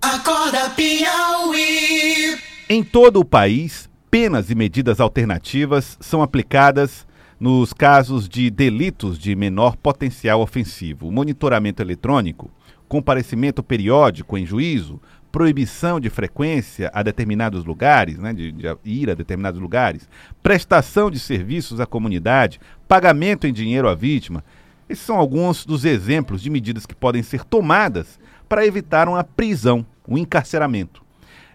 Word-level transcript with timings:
Acorda 0.00 0.70
Piauí. 0.70 2.36
Em 2.68 2.82
todo 2.82 3.20
o 3.20 3.24
país, 3.24 3.88
penas 4.10 4.50
e 4.50 4.54
medidas 4.54 5.00
alternativas 5.00 5.98
são 6.00 6.22
aplicadas 6.22 7.06
nos 7.38 7.72
casos 7.72 8.28
de 8.28 8.50
delitos 8.50 9.18
de 9.18 9.36
menor 9.36 9.76
potencial 9.76 10.40
ofensivo. 10.40 11.10
Monitoramento 11.12 11.82
eletrônico, 11.82 12.50
comparecimento 12.88 13.62
periódico 13.62 14.38
em 14.38 14.46
juízo, 14.46 15.00
proibição 15.30 16.00
de 16.00 16.08
frequência 16.08 16.90
a 16.94 17.02
determinados 17.02 17.64
lugares, 17.64 18.18
né, 18.18 18.32
de, 18.32 18.50
de 18.50 18.68
ir 18.84 19.10
a 19.10 19.14
determinados 19.14 19.60
lugares, 19.60 20.08
prestação 20.42 21.10
de 21.10 21.18
serviços 21.18 21.78
à 21.78 21.84
comunidade, 21.84 22.58
pagamento 22.88 23.46
em 23.46 23.52
dinheiro 23.52 23.86
à 23.86 23.94
vítima. 23.94 24.42
Esses 24.88 25.04
são 25.04 25.16
alguns 25.16 25.66
dos 25.66 25.84
exemplos 25.84 26.40
de 26.40 26.50
medidas 26.50 26.86
que 26.86 26.94
podem 26.94 27.22
ser 27.22 27.44
tomadas 27.44 28.20
para 28.48 28.66
evitar 28.66 29.08
uma 29.08 29.24
prisão, 29.24 29.84
um 30.06 30.16
encarceramento. 30.16 31.04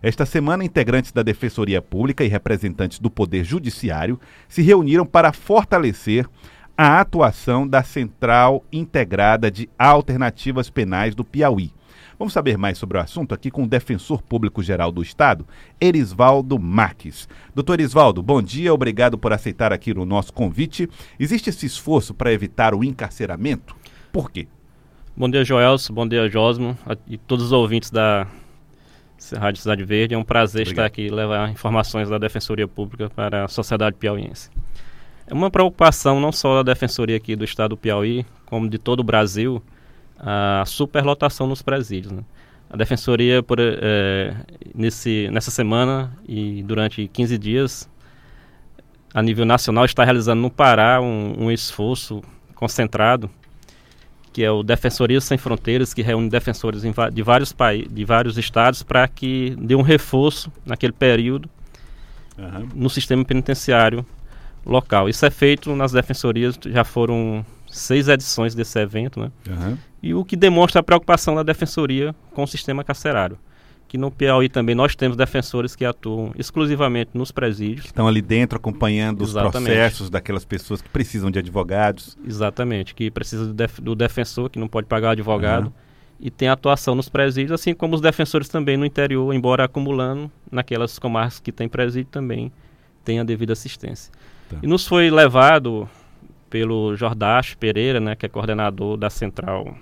Esta 0.02 0.26
semana, 0.26 0.66
integrantes 0.66 1.12
da 1.12 1.22
Defensoria 1.22 1.82
Pública 1.82 2.24
e 2.24 2.28
representantes 2.28 3.00
do 3.00 3.10
Poder 3.10 3.44
Judiciário 3.44 4.20
se 4.50 4.62
reuniram 4.62 5.06
para 5.06 5.32
fortalecer 5.32 6.28
a 6.76 7.00
atuação 7.00 7.68
da 7.68 7.84
Central 7.84 8.66
Integrada 8.72 9.52
de 9.52 9.70
Alternativas 9.78 10.70
Penais 10.70 11.14
do 11.14 11.24
Piauí. 11.24 11.72
Vamos 12.22 12.34
saber 12.34 12.56
mais 12.56 12.78
sobre 12.78 13.00
o 13.00 13.02
assunto 13.02 13.34
aqui 13.34 13.50
com 13.50 13.64
o 13.64 13.68
Defensor 13.68 14.22
Público 14.22 14.62
Geral 14.62 14.92
do 14.92 15.02
Estado, 15.02 15.44
Erisvaldo 15.82 16.60
Marques. 16.60 17.28
Doutor 17.56 17.80
Erisvaldo, 17.80 18.22
bom 18.22 18.44
dia, 18.44 18.72
obrigado 18.72 19.18
por 19.18 19.34
aceitar 19.34 19.74
aqui 19.74 19.92
o 19.92 20.06
nosso 20.06 20.32
convite. 20.32 20.88
Existe 21.20 21.50
esse 21.50 21.66
esforço 21.66 22.14
para 22.14 22.32
evitar 22.32 22.76
o 22.76 22.84
encarceramento? 22.84 23.76
Por 24.12 24.30
quê? 24.30 24.48
Bom 25.18 25.28
dia, 25.28 25.44
Joelso, 25.44 25.92
bom 25.92 26.08
dia, 26.08 26.30
Josmo, 26.30 26.78
e 27.08 27.18
todos 27.18 27.46
os 27.46 27.52
ouvintes 27.52 27.90
da 27.90 28.28
Rádio 29.40 29.60
Cidade 29.60 29.84
Verde. 29.84 30.14
É 30.14 30.18
um 30.20 30.24
prazer 30.24 30.62
obrigado. 30.62 30.74
estar 30.74 30.86
aqui 30.86 31.08
e 31.08 31.10
levar 31.10 31.50
informações 31.50 32.08
da 32.08 32.20
Defensoria 32.20 32.68
Pública 32.68 33.10
para 33.10 33.46
a 33.46 33.48
sociedade 33.48 33.96
piauiense. 33.96 34.52
É 35.26 35.34
uma 35.34 35.50
preocupação 35.50 36.20
não 36.20 36.32
só 36.32 36.62
da 36.62 36.72
Defensoria 36.72 37.18
aqui 37.18 37.36
do 37.36 37.44
Estado 37.44 37.70
do 37.70 37.78
Piauí, 37.78 38.24
como 38.46 38.70
de 38.70 38.78
todo 38.78 39.00
o 39.00 39.04
Brasil, 39.04 39.60
a 40.22 40.64
superlotação 40.66 41.48
nos 41.48 41.62
presídios. 41.62 42.14
Né? 42.14 42.24
A 42.70 42.78
Defensoria, 42.78 43.42
por, 43.42 43.58
é, 43.60 44.36
nesse, 44.74 45.28
nessa 45.32 45.52
semana 45.52 46.16
e 46.28 46.64
durante 46.64 47.08
15 47.08 47.38
dias, 47.38 47.90
a 49.14 49.22
nível 49.22 49.46
nacional, 49.46 49.84
está 49.84 50.04
realizando 50.04 50.42
no 50.42 50.50
Pará 50.50 51.02
um, 51.02 51.46
um 51.46 51.52
esforço 51.52 52.22
concentrado, 52.56 53.30
que 54.32 54.44
é 54.44 54.52
o 54.52 54.64
Defensoria 54.64 55.20
Sem 55.20 55.38
Fronteiras, 55.38 55.94
que 55.94 56.02
reúne 56.02 56.30
defensores 56.30 56.84
de 57.12 57.22
vários, 57.24 57.54
de 57.90 58.06
vários 58.06 58.38
estados 58.38 58.84
para 58.84 59.08
que 59.08 59.56
dê 59.60 59.76
um 59.76 59.82
reforço 59.82 60.52
naquele 60.66 60.94
período 60.94 61.50
uhum. 62.38 62.70
no 62.74 62.90
sistema 62.90 63.26
penitenciário 63.26 64.06
local. 64.66 65.10
Isso 65.10 65.26
é 65.26 65.30
feito 65.30 65.76
nas 65.76 65.92
defensorias, 65.92 66.58
já 66.68 66.84
foram 66.84 67.46
seis 67.68 68.08
edições 68.08 68.54
desse 68.54 68.80
evento, 68.80 69.20
né? 69.20 69.32
Uhum. 69.50 69.78
E 70.02 70.14
o 70.14 70.26
que 70.26 70.36
demonstra 70.36 70.80
a 70.80 70.84
preocupação 70.84 71.36
da 71.36 71.44
defensoria 71.44 72.16
com 72.34 72.44
o 72.44 72.48
sistema 72.48 72.84
carcerário. 72.84 73.38
Que 73.88 73.98
no 73.98 74.10
Piauí 74.10 74.48
também 74.48 74.74
nós 74.74 74.96
temos 74.96 75.18
defensores 75.18 75.76
que 75.76 75.84
atuam 75.84 76.32
exclusivamente 76.38 77.12
nos 77.14 77.32
presídios. 77.32 77.88
Estão 77.88 78.08
ali 78.08 78.22
dentro 78.22 78.58
acompanhando 78.58 79.24
Exatamente. 79.24 79.58
os 79.58 79.64
processos 79.64 80.10
daquelas 80.10 80.46
pessoas 80.46 80.82
que 80.82 80.90
precisam 80.90 81.30
de 81.30 81.40
advogados. 81.40 82.18
Exatamente, 82.26 82.96
que 82.96 83.12
precisa 83.12 83.46
do, 83.48 83.54
def 83.54 83.80
do 83.80 83.94
defensor, 83.94 84.50
que 84.50 84.58
não 84.58 84.68
pode 84.68 84.88
pagar 84.88 85.12
advogado. 85.12 85.66
Uhum. 85.66 85.74
E 86.22 86.32
tem 86.32 86.48
atuação 86.48 86.96
nos 86.96 87.10
presídios, 87.10 87.60
assim 87.60 87.74
como 87.74 87.96
os 87.96 88.02
defensores 88.02 88.48
também 88.48 88.78
no 88.78 88.86
interior, 88.86 89.34
embora 89.34 89.66
acumulando 89.66 90.32
naquelas 90.50 90.98
comarcas 90.98 91.40
que 91.40 91.52
tem 91.52 91.68
presídio 91.68 92.10
também 92.12 92.52
tem 93.04 93.20
a 93.20 93.24
devida 93.24 93.54
assistência. 93.54 94.12
Tá. 94.50 94.58
E 94.62 94.68
nos 94.68 94.88
foi 94.88 95.10
levado 95.10 95.90
pelo 96.50 96.96
Jordache 96.96 97.56
Pereira, 97.56 98.00
né, 98.00 98.16
que 98.16 98.26
é 98.26 98.30
coordenador 98.30 98.98
da 98.98 99.10
Central 99.10 99.76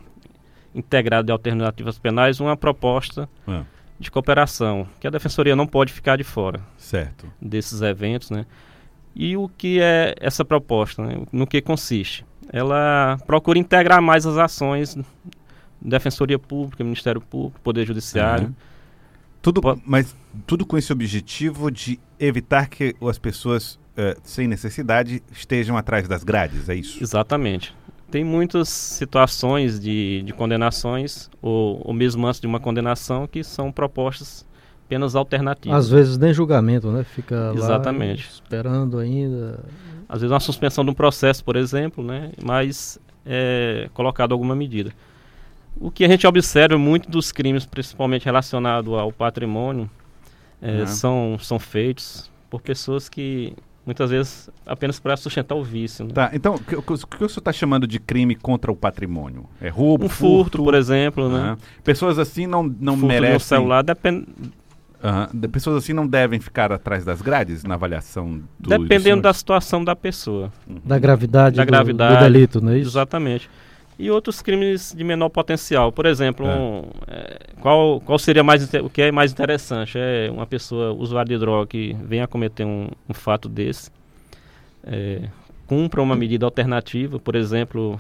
Integrada 0.74 1.24
de 1.24 1.32
Alternativas 1.32 1.98
Penais, 1.98 2.40
uma 2.40 2.56
proposta 2.56 3.30
ah. 3.48 3.64
de 4.00 4.12
cooperação, 4.12 4.88
que 5.00 5.08
a 5.08 5.10
Defensoria 5.10 5.56
não 5.56 5.68
pode 5.68 5.92
ficar 5.92 6.18
de 6.18 6.24
fora 6.24 6.62
certo. 6.78 7.32
desses 7.42 7.82
eventos. 7.82 8.30
Né? 8.30 8.46
E 9.16 9.36
o 9.36 9.50
que 9.50 9.80
é 9.82 10.16
essa 10.20 10.46
proposta? 10.46 11.06
Né? 11.06 11.22
No 11.32 11.48
que 11.48 11.62
consiste? 11.62 12.26
Ela 12.52 13.18
procura 13.26 13.60
integrar 13.60 14.02
mais 14.02 14.26
as 14.26 14.38
ações 14.38 14.98
Defensoria 15.82 16.38
Pública, 16.38 16.84
Ministério 16.84 17.22
Público, 17.22 17.60
Poder 17.62 17.86
Judiciário. 17.86 18.48
Uhum. 18.48 18.56
Tudo, 19.42 19.82
mas 19.86 20.16
tudo 20.46 20.66
com 20.66 20.78
esse 20.78 20.92
objetivo 20.92 21.72
de 21.72 22.00
evitar 22.20 22.68
que 22.68 22.94
as 23.02 23.18
pessoas 23.18 23.76
uh, 23.76 24.20
sem 24.22 24.48
necessidade 24.48 25.24
estejam 25.32 25.78
atrás 25.78 26.08
das 26.08 26.24
grades, 26.24 26.68
é 26.68 26.76
isso? 26.76 27.02
Exatamente. 27.02 27.74
Tem 28.12 28.24
muitas 28.24 28.70
situações 28.70 29.80
de, 29.80 30.24
de 30.24 30.34
condenações, 30.34 31.30
ou, 31.42 31.82
ou 31.86 31.94
mesmo 31.94 32.26
antes 32.26 32.40
de 32.40 32.48
uma 32.48 32.60
condenação, 32.60 33.28
que 33.28 33.44
são 33.44 33.72
propostas 33.72 34.48
penas 34.88 35.16
alternativas. 35.16 35.78
Às 35.78 35.90
vezes 35.90 36.18
nem 36.18 36.34
julgamento, 36.34 36.92
né? 36.92 37.04
Fica 37.04 37.54
Exatamente. 37.56 38.24
lá 38.26 38.32
esperando 38.32 38.98
ainda. 38.98 39.64
Às 40.08 40.22
vezes 40.22 40.34
uma 40.34 40.40
suspensão 40.40 40.84
de 40.84 40.90
um 40.90 40.94
processo, 40.94 41.44
por 41.44 41.56
exemplo, 41.56 42.04
né? 42.04 42.32
Mas 42.44 43.00
é 43.24 43.88
colocado 43.94 44.32
alguma 44.32 44.56
medida. 44.56 44.92
O 45.80 45.92
que 45.92 46.04
a 46.04 46.08
gente 46.08 46.26
observa 46.26 46.78
muito 46.78 47.10
dos 47.10 47.32
crimes, 47.32 47.66
principalmente 47.66 48.26
relacionados 48.26 48.92
ao 48.92 49.12
patrimônio, 49.12 49.90
é, 50.60 50.80
uhum. 50.80 50.88
são, 50.88 51.38
são 51.40 51.60
feitos 51.60 52.30
por 52.50 52.60
pessoas 52.60 53.08
que 53.08 53.54
muitas 53.90 54.12
vezes 54.12 54.50
apenas 54.68 55.00
para 55.00 55.18
sustentar 55.18 55.56
o 55.56 55.64
vício. 55.64 56.06
Né? 56.06 56.12
Tá, 56.14 56.30
então, 56.32 56.56
o 56.56 56.60
que, 56.60 56.76
o 56.76 56.82
que 56.84 56.94
o 56.94 56.98
senhor 56.98 57.40
está 57.40 57.52
chamando 57.52 57.88
de 57.88 58.00
crime 58.00 58.36
contra 58.36 58.72
o 58.72 58.76
patrimônio? 58.76 59.46
É 59.60 59.68
roubo, 59.68 60.06
um 60.06 60.10
furto, 60.10 60.44
furto 60.44 60.64
por 60.64 60.76
exemplo, 60.76 61.28
né? 61.28 61.58
Pessoas 61.84 62.20
assim 62.20 62.46
não, 62.46 62.64
não 62.64 62.94
furto 62.94 63.08
merecem... 63.08 63.34
no 63.34 63.40
celular 63.40 63.84
depende... 63.84 64.28
Uhum. 65.02 65.50
Pessoas 65.50 65.78
assim 65.78 65.94
não 65.94 66.06
devem 66.06 66.40
ficar 66.40 66.72
atrás 66.72 67.04
das 67.04 67.22
grades 67.22 67.64
na 67.64 67.76
avaliação 67.76 68.42
do 68.60 68.70
Dependendo 68.70 69.22
da 69.22 69.34
situação 69.34 69.84
da 69.84 69.96
pessoa. 69.96 70.52
Uhum. 70.68 70.82
Da 70.86 71.00
gravidade, 71.00 71.56
da 71.56 71.64
do, 71.64 71.68
gravidade 71.68 72.16
do 72.16 72.20
delito, 72.22 72.62
não 72.62 72.74
é 72.74 72.78
isso? 72.78 72.92
Exatamente 72.92 73.50
e 74.00 74.10
outros 74.10 74.42
crimes 74.42 74.94
de 74.96 75.04
menor 75.04 75.28
potencial. 75.28 75.92
Por 75.92 76.06
exemplo, 76.06 76.48
é. 76.48 76.56
Um, 76.56 76.84
é, 77.06 77.40
qual, 77.60 78.00
qual 78.00 78.18
seria 78.18 78.42
mais 78.42 78.74
o 78.74 78.90
que 78.90 79.02
é 79.02 79.12
mais 79.12 79.34
interessante? 79.34 80.00
É 80.00 80.32
uma 80.32 80.48
pessoa 80.48 80.94
usuária 80.94 81.36
de 81.36 81.38
droga 81.38 81.68
que 81.68 81.94
venha 82.02 82.24
a 82.24 82.28
cometer 82.28 82.64
um, 82.64 82.88
um 83.10 83.14
fato 83.14 83.50
desse, 83.50 83.92
é, 84.86 85.28
cumpra 85.68 86.02
uma 86.02 86.16
medida 86.16 86.46
alternativa, 86.46 87.20
por 87.20 87.36
exemplo, 87.36 88.00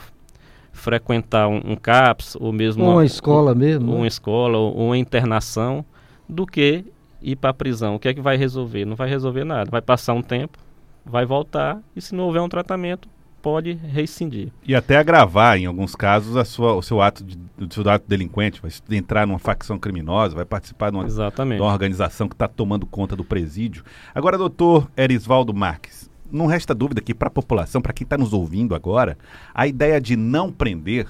frequentar 0.71 1.49
um, 1.49 1.61
um 1.65 1.75
CAPS 1.75 2.37
ou 2.39 2.53
mesmo 2.53 2.85
uma, 2.85 2.93
uma 2.93 3.05
escola 3.05 3.53
mesmo, 3.53 3.91
uma 3.91 4.01
né? 4.03 4.07
escola 4.07 4.57
ou 4.57 4.73
uma 4.77 4.97
internação, 4.97 5.83
do 6.29 6.45
que 6.45 6.85
ir 7.21 7.35
para 7.35 7.49
a 7.49 7.53
prisão. 7.53 7.95
O 7.95 7.99
que 7.99 8.07
é 8.07 8.13
que 8.13 8.21
vai 8.21 8.37
resolver? 8.37 8.85
Não 8.85 8.95
vai 8.95 9.09
resolver 9.09 9.43
nada. 9.43 9.69
Vai 9.69 9.81
passar 9.81 10.13
um 10.13 10.21
tempo, 10.21 10.57
vai 11.05 11.25
voltar 11.25 11.81
e 11.93 11.99
se 11.99 12.15
não 12.15 12.23
houver 12.23 12.39
um 12.39 12.47
tratamento, 12.47 13.09
pode 13.41 13.73
rescindir. 13.73 14.49
E 14.65 14.75
até 14.75 14.97
agravar, 14.97 15.57
em 15.57 15.65
alguns 15.65 15.95
casos, 15.95 16.35
a 16.35 16.45
sua, 16.45 16.75
o 16.75 16.81
seu 16.81 17.01
ato, 17.01 17.23
de, 17.23 17.37
o 17.57 17.73
seu 17.73 17.89
ato 17.89 18.05
delinquente, 18.07 18.61
vai 18.61 18.71
entrar 18.97 19.25
numa 19.25 19.39
facção 19.39 19.79
criminosa, 19.79 20.35
vai 20.35 20.45
participar 20.45 20.91
de 20.91 20.97
uma, 20.97 21.05
Exatamente. 21.05 21.57
de 21.57 21.63
uma 21.63 21.71
organização 21.71 22.27
que 22.27 22.35
está 22.35 22.47
tomando 22.47 22.85
conta 22.85 23.15
do 23.15 23.23
presídio. 23.23 23.83
Agora, 24.13 24.37
doutor 24.37 24.89
Erisvaldo 24.95 25.53
Marques, 25.53 26.09
não 26.31 26.45
resta 26.45 26.75
dúvida 26.75 27.01
que 27.01 27.13
para 27.13 27.27
a 27.27 27.31
população, 27.31 27.81
para 27.81 27.93
quem 27.93 28.05
está 28.05 28.17
nos 28.17 28.33
ouvindo 28.33 28.75
agora, 28.75 29.17
a 29.53 29.65
ideia 29.65 29.99
de 29.99 30.15
não 30.15 30.51
prender 30.51 31.07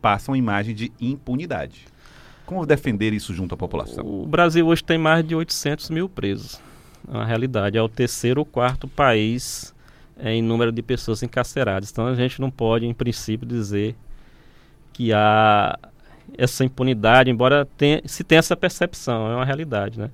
passa 0.00 0.30
uma 0.30 0.38
imagem 0.38 0.74
de 0.74 0.92
impunidade. 1.00 1.86
Como 2.44 2.64
defender 2.64 3.12
isso 3.12 3.34
junto 3.34 3.54
à 3.54 3.58
população? 3.58 4.04
O 4.04 4.26
Brasil 4.26 4.66
hoje 4.66 4.82
tem 4.82 4.96
mais 4.96 5.26
de 5.26 5.34
800 5.34 5.90
mil 5.90 6.08
presos. 6.08 6.60
Na 7.06 7.24
realidade, 7.24 7.76
é 7.76 7.82
o 7.82 7.88
terceiro 7.88 8.40
ou 8.40 8.44
quarto 8.44 8.88
país 8.88 9.74
em 10.20 10.42
número 10.42 10.72
de 10.72 10.82
pessoas 10.82 11.22
encarceradas. 11.22 11.90
Então 11.90 12.06
a 12.06 12.14
gente 12.14 12.40
não 12.40 12.50
pode, 12.50 12.86
em 12.86 12.94
princípio, 12.94 13.46
dizer 13.46 13.94
que 14.92 15.12
há 15.12 15.78
essa 16.36 16.64
impunidade, 16.64 17.30
embora 17.30 17.66
tenha, 17.76 18.02
se 18.04 18.24
tenha 18.24 18.40
essa 18.40 18.56
percepção, 18.56 19.30
é 19.30 19.34
uma 19.36 19.44
realidade, 19.44 19.98
né? 19.98 20.10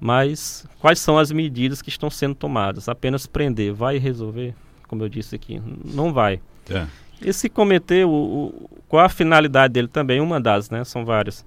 Mas 0.00 0.66
quais 0.80 0.98
são 0.98 1.16
as 1.16 1.30
medidas 1.32 1.80
que 1.80 1.88
estão 1.88 2.10
sendo 2.10 2.34
tomadas? 2.34 2.88
Apenas 2.88 3.26
prender 3.26 3.72
vai 3.72 3.96
resolver? 3.96 4.54
Como 4.88 5.02
eu 5.02 5.08
disse 5.08 5.34
aqui, 5.34 5.62
não 5.84 6.12
vai. 6.12 6.40
É. 6.68 6.86
E 7.22 7.32
se 7.32 7.48
cometer, 7.48 8.04
o, 8.04 8.10
o, 8.10 8.70
qual 8.88 9.04
a 9.04 9.08
finalidade 9.08 9.72
dele 9.72 9.88
também? 9.88 10.20
Uma 10.20 10.40
das, 10.40 10.68
né? 10.68 10.84
São 10.84 11.04
várias. 11.04 11.44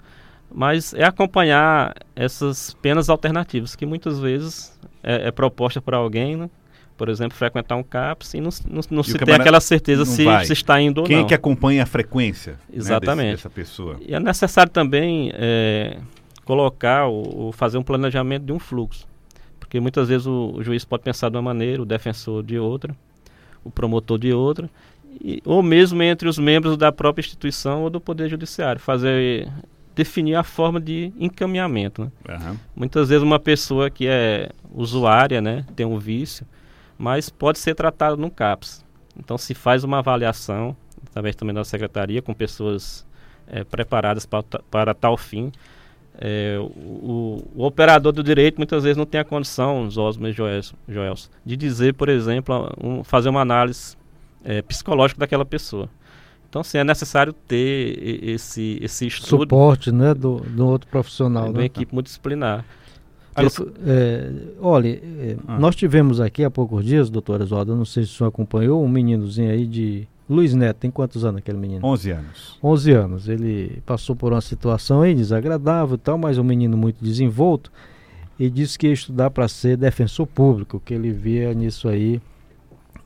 Mas 0.52 0.94
é 0.94 1.04
acompanhar 1.04 1.94
essas 2.16 2.74
penas 2.82 3.10
alternativas, 3.10 3.76
que 3.76 3.86
muitas 3.86 4.20
vezes 4.20 4.78
é, 5.04 5.28
é 5.28 5.32
proposta 5.32 5.82
por 5.82 5.94
alguém, 5.94 6.36
né? 6.36 6.50
Por 6.98 7.10
exemplo, 7.10 7.38
frequentar 7.38 7.76
um 7.76 7.84
CAPS 7.84 8.34
e 8.34 8.42
não, 8.42 8.50
não, 8.68 8.82
não 8.90 9.04
se 9.04 9.18
tem 9.18 9.34
aquela 9.36 9.62
certeza 9.62 10.04
se, 10.04 10.26
se, 10.46 10.54
está 10.54 10.82
indo 10.82 11.04
Quem 11.04 11.16
ou 11.16 11.22
não. 11.22 11.28
Quem 11.28 11.28
que 11.28 11.34
acompanha 11.36 11.84
a 11.84 11.86
frequência 11.86 12.58
Exatamente. 12.74 13.18
Né, 13.18 13.32
desse, 13.32 13.44
dessa 13.44 13.50
pessoa? 13.50 13.98
E 14.02 14.14
é 14.14 14.20
necessário 14.20 14.72
também 14.72 15.32
é, 15.36 15.98
colocar 16.44 17.06
ou, 17.06 17.52
fazer 17.52 17.78
um 17.78 17.84
planejamento 17.84 18.44
de 18.44 18.52
um 18.52 18.58
fluxo. 18.60 19.08
Porque 19.60 19.80
muitas 19.80 20.10
vezes 20.10 20.26
o, 20.26 20.54
o, 20.56 20.64
juiz 20.64 20.84
pode 20.84 21.04
pensar 21.04 21.30
de 21.30 21.36
uma 21.36 21.42
maneira, 21.42 21.82
o 21.82 21.86
defensor 21.86 22.42
de 22.42 22.58
outra, 22.58 22.96
o 23.64 23.70
promotor 23.70 24.18
de 24.18 24.34
outra, 24.34 24.70
e, 25.22 25.42
ou 25.46 25.62
mesmo 25.62 26.02
entre 26.02 26.28
os 26.28 26.40
membros 26.40 26.78
da 26.78 26.92
própria 26.92 27.22
instituição 27.22 27.84
ou 27.84 27.90
do 27.90 28.02
Poder 28.02 28.28
Judiciário, 28.28 28.82
fazer 28.82 29.48
definir 29.94 30.36
a 30.36 30.44
forma 30.44 30.80
de 30.80 31.12
encaminhamento. 31.20 32.04
Né? 32.04 32.12
Uhum. 32.30 32.58
Muitas 32.76 33.10
vezes 33.10 33.24
uma 33.24 33.40
pessoa 33.40 33.90
que 33.90 34.08
é 34.08 34.50
usuária, 34.74 35.42
né, 35.42 35.66
tem 35.76 35.86
um 35.86 35.98
vício, 35.98 36.46
mas 36.98 37.30
pode 37.30 37.60
ser 37.60 37.76
tratada 37.76 38.16
no 38.16 38.30
CAPS. 38.30 38.86
Então 39.18 39.38
se 39.38 39.54
faz 39.54 39.84
uma 39.84 40.00
avaliação, 40.00 40.76
através 41.10 41.36
também 41.36 41.54
da 41.54 41.64
secretaria, 41.64 42.22
com 42.22 42.34
pessoas 42.34 43.06
é, 43.48 43.64
preparadas 43.64 44.26
para, 44.26 44.44
para 44.70 44.94
tal 44.94 45.18
fim. 45.18 45.52
É, 46.20 46.58
o, 46.60 47.44
o, 47.56 47.64
operador 47.64 48.12
do 48.12 48.24
direito 48.24 48.58
muitas 48.58 48.84
vezes 48.84 48.98
não 48.98 49.06
tem 49.06 49.22
a 49.22 49.24
condição, 49.24 49.84
os 49.84 50.00
Osmos 50.00 50.30
e 50.30 50.34
Joels, 50.34 51.30
de 51.46 51.56
dizer, 51.56 51.94
por 51.94 52.10
exemplo, 52.10 52.74
um, 52.84 53.04
fazer 53.04 53.30
uma 53.30 53.42
análise 53.42 53.96
é, 54.44 54.64
psicológica 54.64 55.20
daquela 55.20 55.46
pessoa. 55.46 55.88
Então, 56.50 56.64
sim, 56.64 56.80
é 56.80 56.84
necessário 56.84 57.34
ter 57.34 58.24
esse, 58.24 58.80
esse 58.82 59.06
estudo. 59.06 59.42
Suporte, 59.42 59.92
né, 59.92 60.14
do, 60.14 60.38
do 60.40 60.66
outro 60.66 60.90
profissional. 60.90 61.44
É, 61.44 61.48
de 61.48 61.52
uma 61.52 61.60
né? 61.60 61.66
equipe 61.66 61.94
multidisciplinar. 61.94 62.66
Isso, 63.46 63.72
é, 63.86 64.32
olha, 64.60 64.90
é, 64.90 65.38
ah. 65.48 65.60
nós 65.60 65.76
tivemos 65.76 66.20
aqui 66.20 66.44
há 66.44 66.50
poucos 66.50 66.86
dias, 66.86 67.10
doutora 67.10 67.44
Oswaldo, 67.44 67.76
não 67.76 67.86
sei 67.86 68.04
se 68.04 68.12
o 68.12 68.16
senhor 68.16 68.30
acompanhou, 68.30 68.84
um 68.84 68.88
meninozinho 68.88 69.52
aí 69.52 69.66
de 69.66 70.08
Luiz 70.30 70.54
Neto, 70.54 70.78
tem 70.78 70.92
quantos 70.92 71.24
anos 71.24 71.40
aquele 71.40 71.58
menino? 71.58 71.86
11 71.86 72.12
anos. 72.12 72.58
11 72.62 72.92
anos. 72.92 73.30
Ele 73.30 73.82
passou 73.86 74.16
por 74.16 74.34
uma 74.34 74.42
situação 74.42 75.02
aí 75.02 75.16
desagradável 75.16 75.96
e 75.96 76.00
tal, 76.00 76.18
mas 76.18 76.38
um 76.38 76.44
menino 76.44 76.76
muito 76.76 76.98
desenvolto 77.04 77.72
e 78.40 78.50
disse 78.50 78.78
que 78.78 78.88
ia 78.88 78.94
estudar 78.94 79.30
para 79.32 79.48
ser 79.48 79.78
defensor 79.78 80.28
público, 80.28 80.82
que 80.84 80.94
ele 80.94 81.12
via 81.12 81.54
nisso 81.54 81.88
aí 81.88 82.22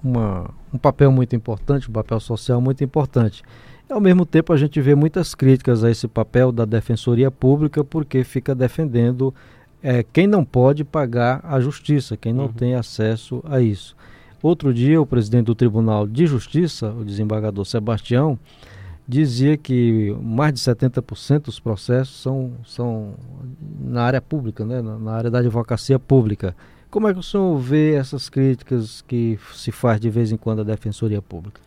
uma, 0.04 0.50
um 0.74 0.78
papel 0.78 1.12
muito 1.12 1.36
importante, 1.36 1.90
um 1.90 1.94
papel 1.94 2.20
social 2.20 2.60
muito 2.60 2.84
importante. 2.84 3.44
E, 3.90 3.94
ao 3.94 4.02
mesmo 4.02 4.26
tempo, 4.26 4.52
a 4.52 4.58
gente 4.58 4.82
vê 4.82 4.96
muitas 4.96 5.36
críticas 5.36 5.84
a 5.84 5.92
esse 5.92 6.08
papel 6.08 6.52
da 6.52 6.66
defensoria 6.66 7.30
pública, 7.30 7.84
porque 7.84 8.24
fica 8.24 8.56
defendendo 8.56 9.34
é, 9.84 10.04
quem 10.04 10.28
não 10.28 10.46
pode 10.46 10.84
pagar 10.84 11.42
a 11.44 11.60
justiça, 11.60 12.16
quem 12.16 12.34
não 12.34 12.46
uhum. 12.46 12.54
tem 12.54 12.76
acesso 12.76 13.44
a 13.46 13.60
isso. 13.60 13.96
Outro 14.42 14.74
dia, 14.74 15.00
o 15.00 15.06
presidente 15.06 15.46
do 15.46 15.56
Tribunal 15.56 16.08
de 16.08 16.26
Justiça, 16.26 16.90
o 16.90 17.06
desembargador 17.06 17.64
Sebastião, 17.66 18.40
dizia 19.08 19.58
que 19.58 20.16
mais 20.22 20.54
de 20.54 20.60
70% 20.60 21.42
dos 21.42 21.60
processos 21.60 22.22
são, 22.22 22.54
são 22.66 23.14
na 23.80 24.04
área 24.04 24.22
pública, 24.22 24.66
né? 24.66 24.82
na, 24.82 25.12
área 25.12 25.30
da 25.30 25.40
advocacia 25.40 26.00
pública. 26.00 26.56
Como 26.90 27.08
é 27.08 27.14
que 27.14 27.20
o 27.20 27.24
senhor 27.24 27.58
vê 27.58 27.94
essas 27.94 28.30
críticas 28.30 29.02
que 29.08 29.40
se 29.54 29.72
faz 29.72 30.00
de 30.00 30.10
vez 30.10 30.32
em 30.32 30.38
quando 30.38 30.62
à 30.62 30.64
Defensoria 30.64 31.22
Pública? 31.22 31.62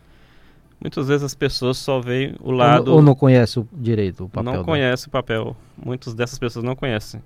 Muitas 0.79 1.07
vezes 1.07 1.23
as 1.23 1.33
pessoas 1.33 1.77
só 1.77 1.99
veem 1.99 2.35
o 2.41 2.51
lado... 2.51 2.91
Ou, 2.91 2.97
ou 2.97 3.01
não 3.01 3.15
conhecem 3.15 3.63
o 3.63 3.67
direito, 3.71 4.25
o 4.25 4.29
papel? 4.29 4.53
Não 4.53 4.63
conhecem 4.63 5.07
o 5.07 5.11
papel. 5.11 5.55
Muitas 5.83 6.13
dessas 6.13 6.37
pessoas 6.37 6.63
não 6.63 6.75
conhecem. 6.75 7.21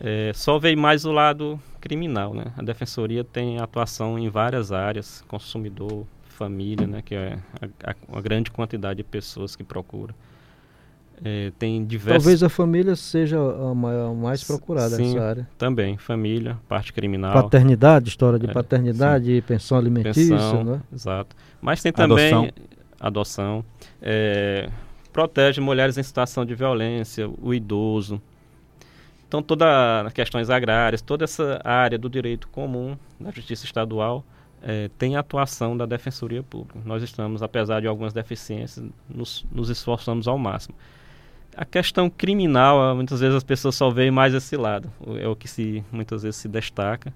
É, 0.00 0.32
só 0.34 0.58
veio 0.58 0.78
mais 0.78 1.04
o 1.04 1.12
lado 1.12 1.60
criminal, 1.80 2.32
né? 2.32 2.46
A 2.56 2.62
defensoria 2.62 3.24
tem 3.24 3.58
atuação 3.58 4.18
em 4.18 4.28
várias 4.28 4.70
áreas, 4.70 5.24
consumidor, 5.26 6.06
família, 6.28 6.86
né? 6.86 7.02
Que 7.02 7.14
é 7.14 7.38
a, 7.60 7.90
a, 7.90 7.94
uma 8.08 8.22
grande 8.22 8.50
quantidade 8.50 8.98
de 8.98 9.04
pessoas 9.04 9.56
que 9.56 9.64
procuram. 9.64 10.14
É, 11.24 11.50
tem 11.58 11.84
diversos... 11.84 12.22
Talvez 12.22 12.42
a 12.44 12.48
família 12.48 12.94
seja 12.94 13.38
a 13.38 13.74
maior, 13.74 14.14
mais 14.14 14.44
procurada 14.44 14.94
sim, 14.94 15.14
nessa 15.14 15.24
área. 15.24 15.48
Também, 15.58 15.96
família, 15.96 16.56
parte 16.68 16.92
criminal. 16.92 17.32
Paternidade, 17.32 18.08
história 18.08 18.38
de 18.38 18.48
é, 18.48 18.52
paternidade, 18.52 19.34
sim. 19.34 19.42
pensão 19.42 19.78
alimentícia, 19.78 20.36
pensão, 20.36 20.62
né? 20.62 20.80
Exato. 20.92 21.34
Mas 21.60 21.82
tem 21.82 21.92
também 21.92 22.32
adoção, 22.32 22.52
adoção 23.00 23.64
é, 24.00 24.70
protege 25.12 25.60
mulheres 25.60 25.98
em 25.98 26.02
situação 26.04 26.44
de 26.44 26.54
violência, 26.54 27.28
o 27.42 27.52
idoso, 27.52 28.22
então, 29.28 29.42
todas 29.42 29.68
as 30.06 30.12
questões 30.14 30.48
agrárias, 30.48 31.02
toda 31.02 31.24
essa 31.24 31.60
área 31.62 31.98
do 31.98 32.08
direito 32.08 32.48
comum, 32.48 32.96
da 33.20 33.30
justiça 33.30 33.66
estadual, 33.66 34.24
é, 34.62 34.88
tem 34.96 35.16
atuação 35.16 35.76
da 35.76 35.84
Defensoria 35.84 36.42
Pública. 36.42 36.80
Nós 36.82 37.02
estamos, 37.02 37.42
apesar 37.42 37.80
de 37.82 37.86
algumas 37.86 38.14
deficiências, 38.14 38.84
nos, 39.06 39.44
nos 39.52 39.68
esforçamos 39.68 40.26
ao 40.26 40.38
máximo. 40.38 40.74
A 41.54 41.66
questão 41.66 42.08
criminal, 42.08 42.96
muitas 42.96 43.20
vezes 43.20 43.36
as 43.36 43.44
pessoas 43.44 43.74
só 43.74 43.90
veem 43.90 44.10
mais 44.10 44.32
esse 44.32 44.56
lado, 44.56 44.90
é 45.20 45.28
o 45.28 45.36
que 45.36 45.46
se, 45.46 45.84
muitas 45.92 46.22
vezes 46.22 46.40
se 46.40 46.48
destaca. 46.48 47.12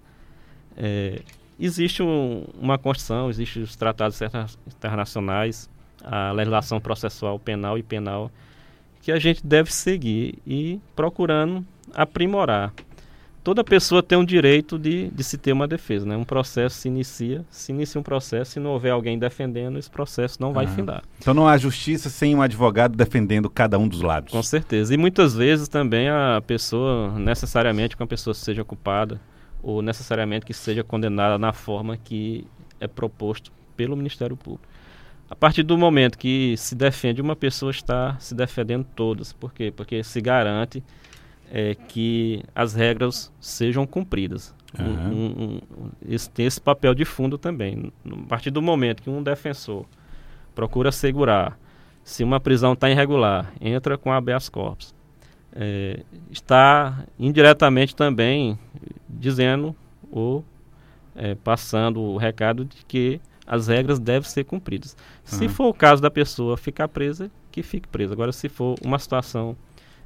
É, 0.77 1.23
existe 1.59 2.03
um, 2.03 2.45
uma 2.61 2.77
Constituição, 2.77 3.31
existem 3.31 3.63
os 3.63 3.75
tratados 3.75 4.21
internacionais, 4.67 5.71
a 6.05 6.31
legislação 6.33 6.79
processual 6.79 7.39
penal 7.39 7.79
e 7.79 7.83
penal, 7.83 8.31
que 9.01 9.11
a 9.11 9.19
gente 9.19 9.47
deve 9.47 9.73
seguir 9.73 10.39
e 10.47 10.79
procurando 10.95 11.65
aprimorar. 11.95 12.73
Toda 13.45 13.65
pessoa 13.65 14.05
tem 14.05 14.17
um 14.17 14.25
direito 14.25 14.79
de, 14.79 15.09
de 15.09 15.25
se 15.25 15.37
ter 15.37 15.53
uma 15.53 15.67
defesa, 15.67 16.07
né? 16.07 16.17
Um 16.17 16.23
processo 16.23 16.77
se 16.77 16.87
inicia, 16.87 17.45
se 17.51 17.73
inicia 17.73 18.01
um 18.01 18.05
processo, 18.05 18.53
se 18.53 18.61
não 18.61 18.71
houver 18.71 18.91
alguém 18.91 19.19
defendendo, 19.19 19.81
esse 19.81 19.91
processo 19.91 20.41
não 20.41 20.53
vai 20.53 20.69
findar. 20.69 21.03
Então 21.19 21.35
não 21.35 21.49
há 21.49 21.59
justiça 21.59 22.09
sem 22.09 22.37
um 22.37 22.43
advogado 22.43 22.97
defendendo 22.97 23.51
cada 23.51 23.77
um 23.81 23.89
dos 23.89 24.01
lados. 24.01 24.31
Com 24.31 24.43
certeza. 24.45 24.95
E 24.95 24.97
muitas 24.97 25.35
vezes 25.35 25.67
também 25.67 26.09
a 26.09 26.41
pessoa, 26.47 27.19
necessariamente 27.19 27.97
que 27.97 28.03
uma 28.03 28.07
pessoa 28.07 28.33
seja 28.33 28.65
culpada, 28.65 29.21
ou 29.61 29.83
necessariamente 29.83 30.47
que 30.47 30.55
seja 30.55 30.85
condenada 30.85 31.37
na 31.37 31.53
forma 31.53 31.97
que 31.97 32.47
é 32.79 32.87
proposto 32.87 33.53
pelo 33.77 33.97
Ministério 33.97 34.37
Público. 34.37 34.69
A 35.31 35.35
partir 35.35 35.63
do 35.63 35.79
momento 35.79 36.19
que 36.19 36.55
se 36.59 36.75
defende, 36.75 37.23
uma 37.23 37.35
pessoa 37.35 37.71
está 37.71 38.17
se 38.19 38.35
defendendo 38.35 38.85
todas. 38.95 39.33
Por 39.33 39.53
quê? 39.53 39.73
Porque 39.75 40.05
se 40.05 40.21
garante 40.21 40.83
é, 41.55 41.75
que 41.75 42.43
as 42.55 42.73
regras 42.73 43.31
sejam 43.39 43.87
cumpridas. 43.87 44.55
Uhum. 44.79 45.13
Um, 45.13 45.61
um, 45.85 45.91
esse, 46.09 46.31
tem 46.31 46.47
esse 46.47 46.59
papel 46.59 46.95
de 46.95 47.05
fundo 47.05 47.37
também. 47.37 47.93
A 48.11 48.27
partir 48.27 48.51
do 48.51 48.63
momento 48.63 49.03
que 49.03 49.11
um 49.11 49.23
defensor 49.23 49.85
procura 50.55 50.89
assegurar 50.89 51.59
se 52.03 52.25
uma 52.25 52.41
prisão 52.41 52.73
está 52.73 52.89
irregular, 52.91 53.53
entra 53.61 53.99
com 53.99 54.11
habeas 54.11 54.49
corpus, 54.49 54.95
é, 55.53 56.03
está 56.31 57.05
indiretamente 57.19 57.95
também 57.95 58.59
dizendo 59.07 59.77
ou 60.11 60.43
é, 61.15 61.35
passando 61.35 62.01
o 62.01 62.17
recado 62.17 62.65
de 62.65 62.83
que 62.87 63.21
as 63.47 63.69
regras 63.69 63.99
devem 63.99 64.29
ser 64.29 64.45
cumpridas. 64.45 64.97
Uhum. 65.31 65.39
Se 65.39 65.49
for 65.49 65.69
o 65.69 65.75
caso 65.75 66.01
da 66.01 66.11
pessoa 66.11 66.57
ficar 66.57 66.89
presa, 66.89 67.31
que 67.51 67.63
fique 67.63 67.87
presa. 67.87 68.15
Agora, 68.15 68.33
se 68.33 68.49
for 68.49 68.75
uma 68.83 68.99
situação 68.99 69.55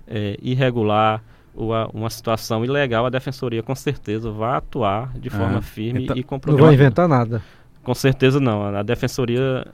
é, 0.08 0.36
irregular, 0.42 1.22
uma, 1.56 1.88
uma 1.92 2.10
situação 2.10 2.64
ilegal, 2.64 3.06
a 3.06 3.10
defensoria 3.10 3.62
com 3.62 3.74
certeza 3.74 4.30
vai 4.30 4.56
atuar 4.56 5.12
de 5.18 5.30
forma 5.30 5.62
firme 5.62 6.04
então, 6.04 6.16
e 6.16 6.22
comprometida. 6.22 6.60
Não 6.60 6.66
vai 6.66 6.74
inventar 6.74 7.08
nada. 7.08 7.42
Com 7.82 7.94
certeza 7.94 8.38
não. 8.38 8.62
A 8.76 8.82
defensoria, 8.82 9.66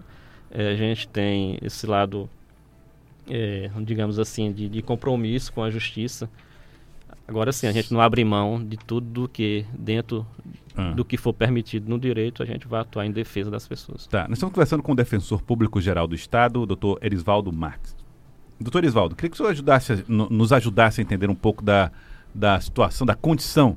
é, 0.51 0.73
a 0.73 0.77
gente 0.77 1.09
tem 1.09 1.59
esse 1.61 1.87
lado, 1.87 2.29
é, 3.29 3.71
digamos 3.81 4.19
assim, 4.19 4.53
de, 4.53 4.69
de, 4.69 4.83
compromisso 4.83 5.53
com 5.53 5.63
a 5.63 5.71
justiça. 5.71 6.31
Agora 7.27 7.53
sim, 7.53 7.67
a 7.67 7.73
gente 7.73 7.93
não 7.93 8.01
abre 8.01 8.25
mão 8.25 8.63
de 8.63 8.77
tudo 8.77 9.07
do 9.07 9.29
que 9.29 9.65
dentro 9.77 10.27
ah. 10.77 10.93
do 10.93 11.05
que 11.05 11.17
for 11.17 11.33
permitido 11.33 11.89
no 11.89 11.99
direito, 11.99 12.43
a 12.43 12.47
gente 12.47 12.67
vai 12.67 12.81
atuar 12.81 13.07
em 13.07 13.11
defesa 13.11 13.51
das 13.51 13.67
pessoas. 13.67 14.07
Tá, 14.07 14.29
nós 14.29 14.39
estamos 14.39 14.55
conversando 14.55 14.83
com 14.83 14.93
o 14.93 14.95
defensor 14.97 15.43
público 15.43 15.81
geral 15.81 16.07
do 16.07 16.15
Estado, 16.15 16.61
o 16.61 16.67
doutor 16.67 16.99
Erisvaldo 17.03 17.53
Marques. 17.53 18.02
Doutor 18.63 18.85
Isvaldo, 18.85 19.15
queria 19.15 19.31
que 19.31 19.35
o 19.35 19.37
senhor 19.37 19.51
ajudasse, 19.51 20.05
nos 20.09 20.53
ajudasse 20.53 21.01
a 21.01 21.03
entender 21.03 21.29
um 21.29 21.35
pouco 21.35 21.63
da, 21.63 21.91
da 22.35 22.61
situação, 22.61 23.07
da 23.07 23.15
condição 23.15 23.77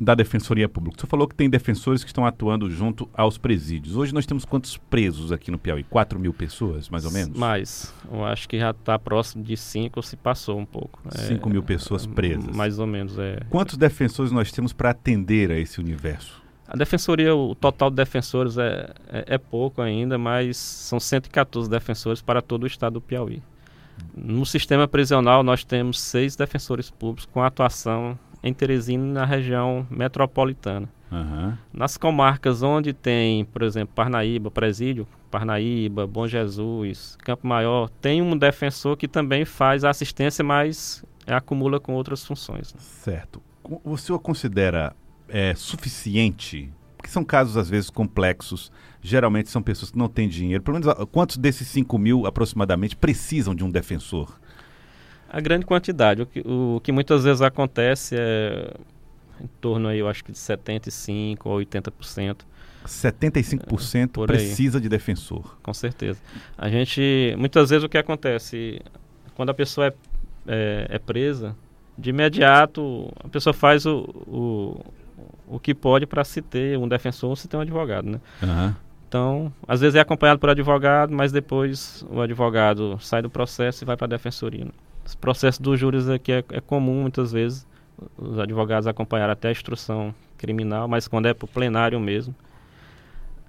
da 0.00 0.14
Defensoria 0.14 0.66
Pública. 0.66 0.96
O 0.96 1.00
senhor 1.00 1.10
falou 1.10 1.28
que 1.28 1.34
tem 1.34 1.50
defensores 1.50 2.02
que 2.02 2.08
estão 2.08 2.24
atuando 2.24 2.70
junto 2.70 3.08
aos 3.12 3.36
presídios. 3.36 3.96
Hoje 3.96 4.14
nós 4.14 4.24
temos 4.24 4.46
quantos 4.46 4.78
presos 4.78 5.30
aqui 5.30 5.50
no 5.50 5.58
Piauí? 5.58 5.84
4 5.84 6.18
mil 6.18 6.32
pessoas, 6.32 6.88
mais 6.88 7.04
ou 7.04 7.10
menos? 7.10 7.38
Mais. 7.38 7.94
Eu 8.10 8.24
acho 8.24 8.48
que 8.48 8.58
já 8.58 8.70
está 8.70 8.98
próximo 8.98 9.44
de 9.44 9.56
5 9.58 9.98
ou 9.98 10.02
se 10.02 10.16
passou 10.16 10.58
um 10.58 10.64
pouco. 10.64 11.00
5 11.10 11.46
é, 11.46 11.52
mil 11.52 11.62
pessoas 11.62 12.06
presas. 12.06 12.56
Mais 12.56 12.78
ou 12.78 12.86
menos, 12.86 13.18
é. 13.18 13.40
Quantos 13.50 13.76
defensores 13.76 14.32
nós 14.32 14.50
temos 14.50 14.72
para 14.72 14.90
atender 14.90 15.50
a 15.50 15.58
esse 15.58 15.78
universo? 15.78 16.40
A 16.66 16.76
defensoria, 16.76 17.34
o 17.34 17.54
total 17.54 17.90
de 17.90 17.96
defensores 17.96 18.56
é, 18.56 18.94
é, 19.08 19.34
é 19.34 19.38
pouco 19.38 19.82
ainda, 19.82 20.16
mas 20.16 20.56
são 20.56 20.98
114 20.98 21.68
defensores 21.68 22.22
para 22.22 22.40
todo 22.40 22.62
o 22.62 22.66
estado 22.66 22.94
do 22.94 23.00
Piauí. 23.00 23.42
No 24.14 24.44
sistema 24.44 24.86
prisional, 24.86 25.42
nós 25.42 25.64
temos 25.64 26.00
seis 26.00 26.36
defensores 26.36 26.90
públicos 26.90 27.26
com 27.26 27.42
atuação 27.42 28.18
em 28.42 28.52
Teresina 28.52 29.04
e 29.04 29.12
na 29.12 29.24
região 29.24 29.86
metropolitana. 29.90 30.88
Uhum. 31.10 31.56
Nas 31.72 31.96
comarcas 31.96 32.62
onde 32.62 32.92
tem, 32.92 33.44
por 33.44 33.62
exemplo, 33.62 33.94
Parnaíba, 33.94 34.50
Presídio, 34.50 35.06
Parnaíba, 35.30 36.06
Bom 36.06 36.26
Jesus, 36.26 37.16
Campo 37.20 37.46
Maior, 37.46 37.88
tem 38.00 38.22
um 38.22 38.36
defensor 38.36 38.96
que 38.96 39.08
também 39.08 39.44
faz 39.44 39.84
a 39.84 39.90
assistência 39.90 40.44
mais 40.44 41.04
é, 41.26 41.34
acumula 41.34 41.78
com 41.78 41.94
outras 41.94 42.24
funções. 42.24 42.72
Né? 42.72 42.80
Certo. 42.80 43.42
O 43.84 43.96
senhor 43.96 44.18
considera 44.18 44.94
é, 45.28 45.54
suficiente? 45.54 46.72
Porque 47.00 47.10
são 47.10 47.24
casos, 47.24 47.56
às 47.56 47.70
vezes, 47.70 47.88
complexos. 47.88 48.70
Geralmente 49.00 49.48
são 49.48 49.62
pessoas 49.62 49.90
que 49.90 49.96
não 49.96 50.08
têm 50.08 50.28
dinheiro. 50.28 50.62
Pelo 50.62 50.78
menos 50.78 50.94
quantos 51.10 51.38
desses 51.38 51.66
5 51.68 51.98
mil, 51.98 52.26
aproximadamente, 52.26 52.94
precisam 52.94 53.54
de 53.54 53.64
um 53.64 53.70
defensor? 53.70 54.38
A 55.28 55.40
grande 55.40 55.64
quantidade. 55.64 56.22
O 56.22 56.26
que, 56.26 56.40
o 56.44 56.80
que 56.82 56.92
muitas 56.92 57.24
vezes 57.24 57.40
acontece 57.40 58.16
é 58.18 58.74
em 59.42 59.48
torno 59.60 59.88
aí, 59.88 59.98
eu 59.98 60.08
acho 60.08 60.22
que 60.22 60.30
de 60.30 60.38
75% 60.38 61.38
ou 61.44 61.58
80%. 61.58 62.40
75% 62.86 64.26
precisa 64.26 64.80
de 64.80 64.88
defensor. 64.88 65.56
Com 65.62 65.72
certeza. 65.72 66.20
A 66.58 66.68
gente, 66.68 67.34
muitas 67.38 67.70
vezes 67.70 67.84
o 67.84 67.88
que 67.88 67.96
acontece, 67.96 68.82
quando 69.34 69.50
a 69.50 69.54
pessoa 69.54 69.86
é, 69.86 69.94
é, 70.46 70.86
é 70.90 70.98
presa, 70.98 71.56
de 71.96 72.10
imediato 72.10 73.12
a 73.22 73.28
pessoa 73.28 73.52
faz 73.52 73.84
o, 73.84 74.00
o, 74.26 74.80
o 75.50 75.58
que 75.58 75.74
pode 75.74 76.06
para 76.06 76.24
se 76.24 76.40
ter 76.40 76.78
um 76.78 76.86
defensor 76.86 77.30
ou 77.30 77.36
se 77.36 77.48
ter 77.48 77.56
um 77.56 77.60
advogado, 77.60 78.08
né? 78.08 78.20
Uhum. 78.42 78.74
Então, 79.08 79.52
às 79.66 79.80
vezes 79.80 79.96
é 79.96 80.00
acompanhado 80.00 80.38
por 80.38 80.48
advogado, 80.50 81.12
mas 81.12 81.32
depois 81.32 82.06
o 82.08 82.20
advogado 82.20 82.96
sai 83.00 83.20
do 83.20 83.28
processo 83.28 83.82
e 83.82 83.84
vai 83.84 83.96
para 83.96 84.04
a 84.04 84.08
defensoria. 84.08 84.64
Né? 84.64 84.70
Esse 85.04 85.16
processo 85.16 85.60
dos 85.60 85.80
júris 85.80 86.08
aqui 86.08 86.30
é, 86.30 86.44
é 86.50 86.60
comum 86.60 87.02
muitas 87.02 87.32
vezes 87.32 87.66
os 88.16 88.38
advogados 88.38 88.86
acompanharam 88.86 89.32
até 89.32 89.48
a 89.48 89.52
instrução 89.52 90.14
criminal, 90.38 90.86
mas 90.86 91.08
quando 91.08 91.26
é 91.26 91.34
para 91.34 91.44
o 91.44 91.48
plenário 91.48 91.98
mesmo, 91.98 92.34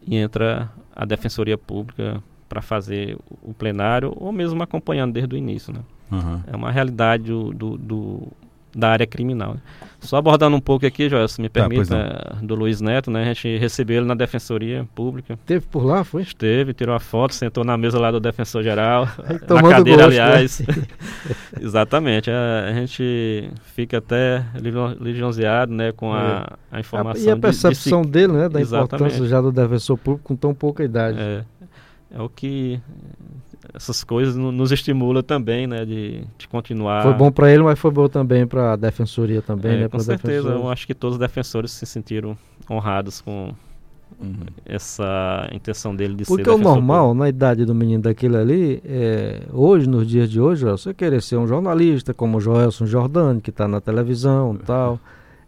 entra 0.09 0.69
a 0.95 1.05
defensoria 1.05 1.57
pública 1.57 2.21
para 2.49 2.61
fazer 2.61 3.17
o 3.41 3.53
plenário, 3.53 4.13
ou 4.17 4.31
mesmo 4.31 4.61
acompanhando 4.63 5.13
desde 5.13 5.35
o 5.35 5.37
início. 5.37 5.71
Né? 5.71 5.79
Uhum. 6.11 6.41
É 6.47 6.55
uma 6.55 6.71
realidade 6.71 7.25
do, 7.25 7.53
do, 7.53 7.77
do 7.77 8.27
da 8.75 8.89
área 8.89 9.07
criminal. 9.07 9.57
Só 10.01 10.17
abordando 10.17 10.55
um 10.55 10.59
pouco 10.59 10.85
aqui, 10.85 11.07
Joel, 11.07 11.27
se 11.27 11.39
me 11.39 11.47
tá, 11.47 11.61
permite, 11.61 11.89
tá, 11.89 12.37
do 12.41 12.55
Luiz 12.55 12.81
Neto, 12.81 13.11
né? 13.11 13.21
A 13.21 13.25
gente 13.25 13.57
recebeu 13.57 13.97
ele 13.97 14.07
na 14.07 14.15
Defensoria 14.15 14.87
Pública. 14.95 15.37
Teve 15.45 15.63
por 15.67 15.85
lá, 15.85 16.03
foi? 16.03 16.23
Esteve, 16.23 16.73
tirou 16.73 16.95
a 16.95 16.99
foto, 16.99 17.35
sentou 17.35 17.63
na 17.63 17.77
mesa 17.77 17.99
lá 17.99 18.09
do 18.09 18.19
Defensor 18.19 18.63
Geral. 18.63 19.07
na 19.47 19.61
cadeira, 19.61 20.05
gosto, 20.05 20.17
né? 20.17 20.21
aliás. 20.21 20.59
Né? 20.59 20.65
Exatamente. 21.61 22.31
A, 22.31 22.65
a, 22.69 22.73
gente 22.73 23.51
fica 23.75 23.99
até 23.99 24.43
lisonjeado, 24.99 25.71
né, 25.71 25.91
com 25.91 26.11
a, 26.11 26.47
é. 26.71 26.77
a 26.77 26.79
informação. 26.79 27.23
E 27.23 27.29
a 27.29 27.37
percepção 27.37 28.01
de, 28.01 28.07
de, 28.07 28.13
dele, 28.13 28.33
né, 28.33 28.49
da 28.49 28.59
Exatamente. 28.59 28.95
importância 28.95 29.27
já 29.27 29.39
do 29.39 29.51
Defensor 29.51 29.97
Público 29.97 30.27
com 30.27 30.35
tão 30.35 30.53
pouca 30.53 30.83
idade. 30.83 31.19
É, 31.19 31.43
é 32.15 32.21
o 32.21 32.27
que 32.27 32.81
essas 33.73 34.03
coisas 34.03 34.35
nos 34.35 34.71
estimula 34.71 35.21
também, 35.21 35.67
né, 35.67 35.85
de, 35.85 36.23
de 36.37 36.47
continuar. 36.47 37.03
Foi 37.03 37.13
bom 37.13 37.31
para 37.31 37.51
ele, 37.51 37.63
mas 37.63 37.77
foi 37.77 37.91
bom 37.91 38.07
também 38.07 38.47
para 38.47 38.73
a 38.73 38.75
defensoria 38.75 39.41
também, 39.41 39.73
é, 39.73 39.79
né? 39.81 39.89
Com 39.89 39.99
certeza, 39.99 40.49
eu 40.49 40.69
acho 40.69 40.87
que 40.87 40.93
todos 40.93 41.15
os 41.15 41.19
defensores 41.19 41.71
se 41.71 41.85
sentiram 41.85 42.37
honrados 42.69 43.21
com 43.21 43.53
uhum. 44.19 44.45
essa 44.65 45.47
intenção 45.51 45.95
dele 45.95 46.15
de 46.15 46.25
Porque 46.25 46.43
ser 46.43 46.49
Porque 46.49 46.61
o 46.61 46.63
normal, 46.63 47.07
público. 47.07 47.23
na 47.23 47.29
idade 47.29 47.65
do 47.65 47.75
menino 47.75 48.03
daquele 48.03 48.37
ali, 48.37 48.81
é, 48.83 49.43
hoje, 49.51 49.87
nos 49.87 50.07
dias 50.07 50.29
de 50.29 50.41
hoje, 50.41 50.65
você 50.65 50.93
querer 50.93 51.21
ser 51.21 51.37
um 51.37 51.47
jornalista 51.47 52.13
como 52.13 52.37
o 52.37 52.41
Joelson 52.41 52.85
Jordani, 52.85 53.41
que 53.41 53.51
está 53.51 53.67
na 53.67 53.79
televisão 53.79 54.55
e 54.55 54.65
tal, 54.65 54.99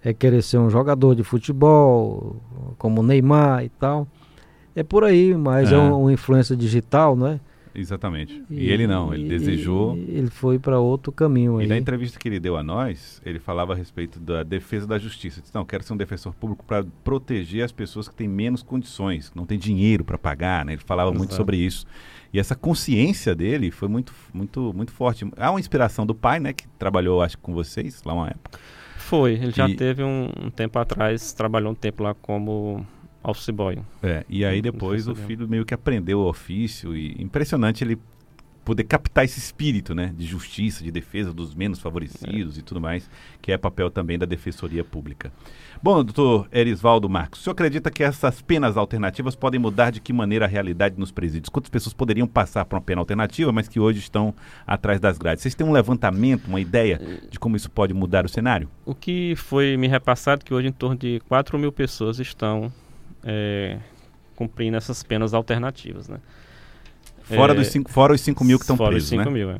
é 0.03 0.13
querer 0.13 0.41
ser 0.41 0.57
um 0.57 0.69
jogador 0.69 1.15
de 1.15 1.23
futebol, 1.23 2.35
como 2.77 3.01
o 3.01 3.03
Neymar 3.03 3.63
e 3.63 3.69
tal. 3.69 4.07
É 4.75 4.83
por 4.83 5.03
aí, 5.03 5.35
mas 5.35 5.71
é, 5.71 5.75
é 5.75 5.77
uma, 5.77 5.95
uma 5.95 6.13
influência 6.13 6.55
digital, 6.55 7.15
né? 7.15 7.39
Exatamente. 7.75 8.43
E, 8.49 8.65
e 8.65 8.69
ele 8.69 8.85
não, 8.85 9.13
ele 9.13 9.25
e, 9.25 9.29
desejou. 9.29 9.95
Ele 9.95 10.29
foi 10.29 10.59
para 10.59 10.79
outro 10.79 11.11
caminho. 11.11 11.59
E 11.59 11.63
aí. 11.63 11.69
na 11.69 11.77
entrevista 11.77 12.19
que 12.19 12.27
ele 12.27 12.39
deu 12.39 12.55
a 12.55 12.63
nós, 12.63 13.21
ele 13.25 13.39
falava 13.39 13.73
a 13.73 13.75
respeito 13.75 14.19
da 14.19 14.43
defesa 14.43 14.85
da 14.85 14.97
justiça. 14.97 15.39
Ele 15.39 15.43
disse, 15.43 15.55
não, 15.55 15.65
quero 15.65 15.83
ser 15.83 15.93
um 15.93 15.97
defensor 15.97 16.33
público 16.33 16.63
para 16.65 16.85
proteger 17.03 17.63
as 17.63 17.71
pessoas 17.71 18.07
que 18.07 18.15
têm 18.15 18.27
menos 18.27 18.61
condições, 18.61 19.31
não 19.35 19.45
têm 19.45 19.57
dinheiro 19.57 20.03
para 20.03 20.17
pagar. 20.17 20.65
Né? 20.65 20.73
Ele 20.73 20.81
falava 20.81 21.09
Exato. 21.09 21.17
muito 21.17 21.33
sobre 21.33 21.57
isso. 21.57 21.85
E 22.31 22.39
essa 22.39 22.55
consciência 22.55 23.35
dele 23.35 23.69
foi 23.69 23.87
muito, 23.87 24.13
muito, 24.33 24.73
muito 24.73 24.91
forte. 24.91 25.29
Há 25.37 25.51
uma 25.51 25.59
inspiração 25.59 26.05
do 26.05 26.15
pai, 26.15 26.39
né, 26.39 26.51
que 26.51 26.67
trabalhou, 26.79 27.21
acho, 27.21 27.37
com 27.37 27.53
vocês 27.53 28.01
lá 28.03 28.13
uma 28.13 28.27
época. 28.27 28.59
Foi, 28.97 29.33
ele 29.33 29.51
já 29.51 29.67
teve 29.75 30.03
um, 30.03 30.31
um 30.41 30.49
tempo 30.49 30.79
atrás, 30.79 31.33
trabalhou 31.33 31.71
um 31.71 31.75
tempo 31.75 32.01
lá 32.01 32.15
como 32.15 32.83
office 33.23 33.49
boy. 33.49 33.79
É, 34.01 34.25
e 34.27 34.43
aí 34.43 34.61
depois 34.61 35.07
o 35.07 35.15
filho 35.15 35.47
meio 35.47 35.65
que 35.65 35.73
aprendeu 35.73 36.19
o 36.19 36.27
ofício 36.27 36.95
e 36.95 37.15
impressionante 37.21 37.83
ele 37.83 37.97
poder 38.63 38.83
captar 38.85 39.25
esse 39.25 39.39
espírito, 39.39 39.93
né, 39.93 40.13
de 40.17 40.25
justiça, 40.25 40.83
de 40.83 40.91
defesa 40.91 41.33
dos 41.33 41.53
menos 41.53 41.79
favorecidos 41.79 42.57
é. 42.57 42.59
e 42.59 42.63
tudo 42.63 42.79
mais, 42.79 43.09
que 43.41 43.51
é 43.51 43.57
papel 43.57 43.91
também 43.91 44.17
da 44.17 44.25
defensoria 44.25 44.83
pública. 44.83 45.31
Bom, 45.81 46.03
doutor 46.03 46.47
Erisvaldo 46.51 47.09
Marcos, 47.09 47.41
o 47.41 47.43
senhor 47.43 47.51
acredita 47.51 47.91
que 47.91 48.03
essas 48.03 48.41
penas 48.41 48.77
alternativas 48.77 49.35
podem 49.35 49.59
mudar 49.59 49.91
de 49.91 49.99
que 49.99 50.13
maneira 50.13 50.45
a 50.45 50.47
realidade 50.47 50.95
nos 50.97 51.11
presídios? 51.11 51.49
Quantas 51.49 51.69
pessoas 51.69 51.93
poderiam 51.93 52.25
passar 52.25 52.63
por 52.63 52.77
uma 52.77 52.81
pena 52.81 53.01
alternativa, 53.01 53.51
mas 53.51 53.67
que 53.67 53.79
hoje 53.79 53.99
estão 53.99 54.33
atrás 54.65 54.99
das 54.99 55.17
grades? 55.17 55.41
Vocês 55.41 55.55
têm 55.55 55.67
um 55.67 55.73
levantamento, 55.73 56.47
uma 56.47 56.61
ideia 56.61 57.01
de 57.29 57.37
como 57.37 57.57
isso 57.57 57.69
pode 57.69 57.93
mudar 57.93 58.25
o 58.25 58.29
cenário? 58.29 58.69
O 58.85 58.95
que 58.95 59.35
foi 59.35 59.75
me 59.75 59.87
repassado 59.87 60.45
que 60.45 60.53
hoje 60.53 60.69
em 60.69 60.71
torno 60.71 60.95
de 60.95 61.21
4 61.27 61.59
mil 61.59 61.71
pessoas 61.71 62.17
estão 62.17 62.71
é, 63.23 63.77
cumprindo 64.35 64.77
essas 64.77 65.03
penas 65.03 65.33
alternativas, 65.33 66.07
né? 66.07 66.17
Fora, 67.23 67.53
é, 67.53 67.55
dos 67.55 67.67
cinco, 67.67 67.89
fora 67.89 68.13
os 68.13 68.21
5 68.21 68.43
mil 68.43 68.57
que 68.57 68.63
estão 68.63 68.75
presos, 68.75 69.09
Fora 69.09 69.21
os 69.21 69.25
5 69.25 69.31
né? 69.31 69.31
mil, 69.31 69.49
é. 69.51 69.59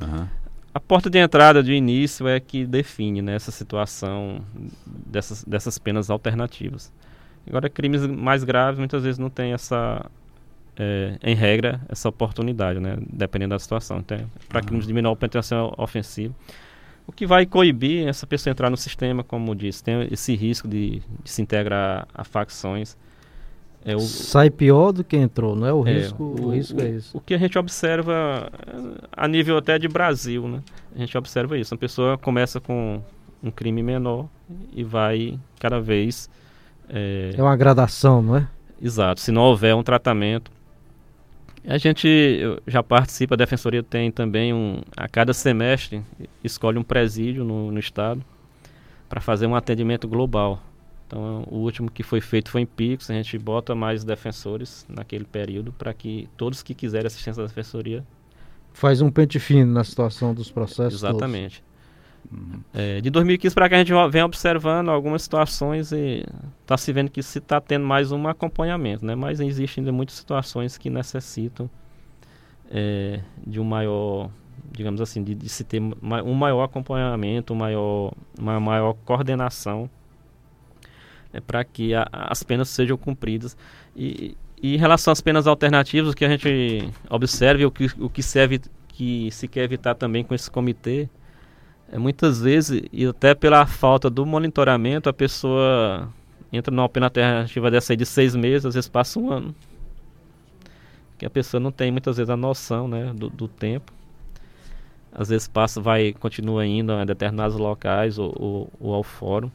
Uhum. 0.00 0.28
A 0.74 0.80
porta 0.80 1.08
de 1.08 1.18
entrada 1.18 1.62
de 1.62 1.72
início 1.72 2.28
é 2.28 2.38
que 2.38 2.66
define 2.66 3.22
né, 3.22 3.34
essa 3.34 3.50
situação 3.50 4.42
dessas, 4.86 5.42
dessas 5.42 5.78
penas 5.78 6.10
alternativas. 6.10 6.92
Agora, 7.48 7.68
crimes 7.70 8.06
mais 8.06 8.44
graves 8.44 8.78
muitas 8.78 9.02
vezes 9.02 9.18
não 9.18 9.30
tem 9.30 9.52
essa, 9.54 10.04
é, 10.76 11.16
em 11.22 11.34
regra, 11.34 11.80
essa 11.88 12.08
oportunidade, 12.08 12.78
né, 12.78 12.96
dependendo 13.10 13.54
da 13.54 13.58
situação. 13.58 13.98
Então, 13.98 14.18
para 14.48 14.60
uhum. 14.60 14.66
crimes 14.66 14.86
de 14.86 14.92
menor 14.92 15.14
pretensão 15.16 15.72
ofensiva, 15.78 16.34
o 17.08 17.12
que 17.12 17.26
vai 17.26 17.46
coibir 17.46 18.06
essa 18.06 18.26
pessoa 18.26 18.50
entrar 18.50 18.68
no 18.68 18.76
sistema, 18.76 19.24
como 19.24 19.54
disse, 19.54 19.82
tem 19.82 20.06
esse 20.10 20.36
risco 20.36 20.68
de, 20.68 21.02
de 21.24 21.30
se 21.30 21.40
integrar 21.40 22.06
a 22.12 22.22
facções. 22.22 22.98
É 23.82 23.96
o, 23.96 24.00
Sai 24.00 24.50
pior 24.50 24.92
do 24.92 25.02
que 25.02 25.16
entrou, 25.16 25.56
não 25.56 25.66
é? 25.66 25.72
O 25.72 25.88
é, 25.88 25.92
risco, 25.94 26.22
o, 26.22 26.46
o 26.46 26.50
risco 26.50 26.78
é 26.78 26.90
isso. 26.90 27.16
O 27.16 27.20
que 27.20 27.32
a 27.32 27.38
gente 27.38 27.58
observa 27.58 28.52
a 29.10 29.26
nível 29.26 29.56
até 29.56 29.78
de 29.78 29.88
Brasil, 29.88 30.46
né? 30.46 30.62
A 30.94 30.98
gente 30.98 31.16
observa 31.16 31.56
isso. 31.56 31.74
A 31.74 31.78
pessoa 31.78 32.18
começa 32.18 32.60
com 32.60 33.00
um 33.42 33.50
crime 33.50 33.82
menor 33.82 34.28
e 34.74 34.84
vai 34.84 35.38
cada 35.58 35.80
vez. 35.80 36.28
É, 36.90 37.32
é 37.34 37.42
uma 37.42 37.56
gradação, 37.56 38.20
não 38.20 38.36
é? 38.36 38.46
Exato. 38.82 39.22
Se 39.22 39.32
não 39.32 39.42
houver 39.42 39.74
um 39.74 39.82
tratamento 39.82 40.50
a 41.66 41.78
gente 41.78 42.40
já 42.66 42.82
participa, 42.82 43.34
a 43.34 43.36
Defensoria 43.36 43.82
tem 43.82 44.10
também 44.10 44.52
um, 44.52 44.80
a 44.96 45.08
cada 45.08 45.32
semestre, 45.32 46.02
escolhe 46.42 46.78
um 46.78 46.82
presídio 46.82 47.44
no, 47.44 47.72
no 47.72 47.78
estado 47.78 48.24
para 49.08 49.20
fazer 49.20 49.46
um 49.46 49.54
atendimento 49.54 50.06
global. 50.06 50.62
Então, 51.06 51.44
o 51.50 51.56
último 51.56 51.90
que 51.90 52.02
foi 52.02 52.20
feito 52.20 52.50
foi 52.50 52.60
em 52.60 52.66
Pix, 52.66 53.10
a 53.10 53.14
gente 53.14 53.38
bota 53.38 53.74
mais 53.74 54.04
defensores 54.04 54.86
naquele 54.88 55.24
período 55.24 55.72
para 55.72 55.94
que 55.94 56.28
todos 56.36 56.62
que 56.62 56.74
quiserem 56.74 57.06
assistência 57.06 57.42
da 57.42 57.48
Defensoria... 57.48 58.04
Faz 58.74 59.00
um 59.00 59.10
pente 59.10 59.40
fino 59.40 59.72
na 59.72 59.82
situação 59.82 60.34
dos 60.34 60.50
processos 60.50 61.02
Exatamente. 61.02 61.64
Uhum. 62.30 62.60
É, 62.74 63.00
de 63.00 63.08
2015 63.10 63.54
para 63.54 63.68
cá 63.68 63.76
a 63.76 63.78
gente 63.78 63.92
vem 64.10 64.22
observando 64.22 64.90
algumas 64.90 65.22
situações 65.22 65.92
e 65.92 66.24
está 66.60 66.76
se 66.76 66.92
vendo 66.92 67.10
que 67.10 67.22
se 67.22 67.38
está 67.38 67.60
tendo 67.60 67.86
mais 67.86 68.12
um 68.12 68.28
acompanhamento, 68.28 69.04
né? 69.04 69.14
Mas 69.14 69.40
existem 69.40 69.82
ainda 69.82 69.92
muitas 69.92 70.16
situações 70.16 70.76
que 70.76 70.90
necessitam 70.90 71.70
é, 72.70 73.20
de 73.46 73.58
um 73.58 73.64
maior, 73.64 74.30
digamos 74.70 75.00
assim, 75.00 75.22
de, 75.22 75.34
de 75.34 75.48
se 75.48 75.64
ter 75.64 75.80
um 75.80 76.34
maior 76.34 76.62
acompanhamento, 76.62 77.54
um 77.54 77.56
maior, 77.56 78.12
uma 78.38 78.60
maior 78.60 78.94
coordenação 79.04 79.88
é, 81.32 81.40
para 81.40 81.64
que 81.64 81.94
a, 81.94 82.06
as 82.12 82.42
penas 82.42 82.68
sejam 82.68 82.96
cumpridas. 82.96 83.56
E, 83.96 84.36
e, 84.62 84.74
em 84.74 84.78
relação 84.78 85.12
às 85.12 85.20
penas 85.20 85.46
alternativas, 85.46 86.12
o 86.12 86.16
que 86.16 86.24
a 86.24 86.28
gente 86.28 86.92
observa 87.08 87.62
e 87.62 87.66
o 87.66 87.70
que, 87.70 87.86
o 87.98 88.10
que, 88.10 88.22
serve, 88.22 88.60
que 88.88 89.30
se 89.30 89.48
quer 89.48 89.64
evitar 89.64 89.94
também 89.94 90.22
com 90.22 90.34
esse 90.34 90.50
comitê 90.50 91.08
muitas 91.96 92.40
vezes, 92.40 92.82
e 92.92 93.06
até 93.06 93.34
pela 93.34 93.64
falta 93.66 94.10
do 94.10 94.26
monitoramento, 94.26 95.08
a 95.08 95.12
pessoa 95.12 96.08
entra 96.52 96.74
numa 96.74 96.88
pena 96.88 97.06
alternativa 97.06 97.70
dessa 97.70 97.92
aí 97.92 97.96
de 97.96 98.04
seis 98.04 98.34
meses, 98.34 98.66
às 98.66 98.74
vezes 98.74 98.88
passa 98.88 99.18
um 99.18 99.30
ano. 99.30 99.54
Que 101.16 101.24
a 101.24 101.30
pessoa 101.30 101.60
não 101.60 101.72
tem 101.72 101.90
muitas 101.90 102.16
vezes 102.16 102.30
a 102.30 102.36
noção 102.36 102.86
né, 102.86 103.12
do, 103.14 103.30
do 103.30 103.48
tempo. 103.48 103.92
Às 105.12 105.30
vezes 105.30 105.48
passa, 105.48 105.80
vai, 105.80 106.12
continua 106.12 106.66
indo 106.66 106.92
a 106.92 107.04
determinados 107.04 107.56
locais 107.56 108.18
ou, 108.18 108.34
ou, 108.38 108.72
ou 108.78 108.94
ao 108.94 109.02
fórum, 109.02 109.50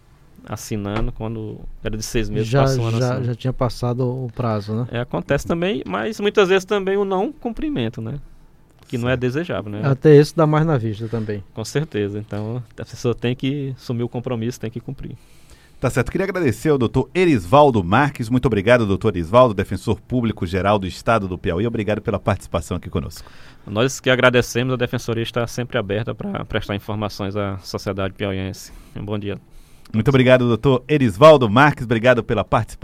assinando, 0.45 1.11
quando 1.11 1.59
era 1.83 1.95
de 1.95 2.03
seis 2.03 2.29
meses, 2.29 2.47
já, 2.47 2.61
passa 2.61 2.81
um 2.81 2.85
ano 2.85 2.99
já, 2.99 3.21
já 3.21 3.35
tinha 3.35 3.53
passado 3.53 4.01
o 4.01 4.29
prazo, 4.33 4.73
né? 4.73 4.87
É, 4.91 4.99
acontece 4.99 5.47
também, 5.47 5.83
mas 5.87 6.19
muitas 6.19 6.49
vezes 6.49 6.65
também 6.65 6.97
o 6.97 7.05
não 7.05 7.31
cumprimento, 7.31 8.01
né? 8.01 8.19
Que 8.97 9.03
não 9.03 9.09
é 9.09 9.17
desejável, 9.17 9.71
né? 9.71 9.81
Até 9.83 10.15
esse 10.15 10.35
dá 10.35 10.45
mais 10.45 10.65
na 10.65 10.77
vista 10.77 11.07
também. 11.07 11.43
Com 11.53 11.65
certeza. 11.65 12.19
Então, 12.19 12.63
a 12.77 12.85
pessoa 12.85 13.15
tem 13.15 13.35
que 13.35 13.73
assumir 13.75 14.03
o 14.03 14.09
compromisso, 14.09 14.59
tem 14.59 14.69
que 14.69 14.79
cumprir. 14.79 15.15
Tá 15.79 15.89
certo. 15.89 16.11
Queria 16.11 16.23
agradecer 16.23 16.69
ao 16.69 16.77
doutor 16.77 17.09
Erisvaldo 17.13 17.83
Marques. 17.83 18.29
Muito 18.29 18.45
obrigado, 18.45 18.85
doutor 18.85 19.09
Erisvaldo, 19.09 19.53
defensor 19.53 19.99
público 19.99 20.45
geral 20.45 20.79
do 20.79 20.87
Estado 20.87 21.27
do 21.27 21.37
Piauí. 21.37 21.67
Obrigado 21.67 22.01
pela 22.01 22.17
participação 22.17 22.77
aqui 22.77 22.89
conosco. 22.89 23.29
Nós 23.67 23.99
que 23.99 24.09
agradecemos, 24.09 24.73
a 24.73 24.77
Defensoria 24.77 25.23
está 25.23 25.45
sempre 25.45 25.77
aberta 25.77 26.15
para 26.15 26.45
prestar 26.45 26.75
informações 26.75 27.35
à 27.35 27.57
sociedade 27.57 28.13
piauiense. 28.13 28.71
Um 28.95 29.03
bom 29.03 29.19
dia. 29.19 29.37
Muito 29.93 30.07
obrigado, 30.07 30.47
doutor 30.47 30.83
Erisvaldo 30.87 31.49
Marques. 31.49 31.83
Obrigado 31.83 32.23
pela 32.23 32.43
participação. 32.43 32.81